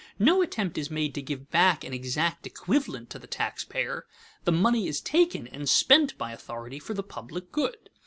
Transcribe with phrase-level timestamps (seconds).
[0.17, 4.07] No attempt is made to give back an exact equivalent to the tax payer.
[4.45, 7.91] The money is taken and spent by authority for the public good.